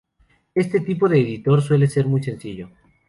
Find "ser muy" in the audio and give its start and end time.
1.85-2.23